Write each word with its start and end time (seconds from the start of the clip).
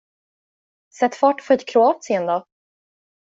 Sätt 0.93 1.15
fart 1.15 1.39
och 1.39 1.45
få 1.45 1.53
hit 1.53 1.65
Kroatien 1.69 2.25
då! 2.25 2.45